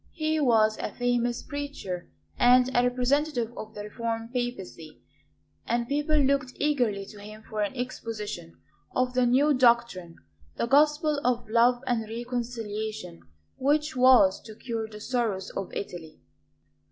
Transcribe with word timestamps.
He 0.13 0.39
was 0.39 0.79
a 0.79 0.91
famous 0.91 1.43
preacher 1.43 2.09
and 2.35 2.75
a 2.75 2.81
representative 2.81 3.55
of 3.55 3.75
the 3.75 3.83
reformed 3.83 4.33
Papacy; 4.33 4.99
and 5.67 5.87
people 5.87 6.17
looked 6.17 6.53
eagerly 6.55 7.05
to 7.05 7.19
him 7.19 7.43
for 7.47 7.61
an 7.61 7.75
exposition 7.75 8.59
of 8.95 9.13
the 9.13 9.27
"new 9.27 9.53
doctrine," 9.53 10.15
the 10.55 10.65
gospel 10.65 11.21
of 11.23 11.47
love 11.47 11.83
and 11.85 12.09
reconciliation 12.09 13.21
which 13.57 13.95
was 13.95 14.41
to 14.41 14.55
cure 14.55 14.87
the 14.87 14.99
sorrows 14.99 15.51
of 15.51 15.71
Italy. 15.75 16.19